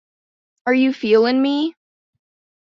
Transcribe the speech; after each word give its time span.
Are 0.65 0.73
You 0.73 0.93
Feelin' 0.93 1.43
Me? 1.43 1.75